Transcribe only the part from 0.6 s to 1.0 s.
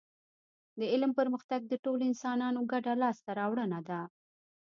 د